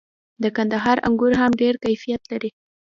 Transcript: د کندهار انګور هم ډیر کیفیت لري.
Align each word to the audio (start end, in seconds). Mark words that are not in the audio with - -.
د 0.43 0.45
کندهار 0.57 0.97
انګور 1.07 1.33
هم 1.41 1.51
ډیر 1.61 1.73
کیفیت 1.85 2.21
لري. 2.31 2.49